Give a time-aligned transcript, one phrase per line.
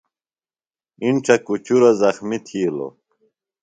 [1.03, 2.93] اِنڇہ کُچُروۡ زخمیۡ تھِیلوۡ۔